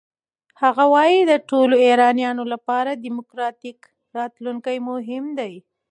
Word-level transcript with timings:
هغه 0.61 0.83
وايي 0.93 1.19
د 1.25 1.33
ټولو 1.49 1.75
ایرانیانو 1.85 2.43
لپاره 2.53 2.91
دموکراتیک 3.05 3.79
راتلونکی 4.17 4.77
مهم 4.89 5.25
دی. 5.39 5.53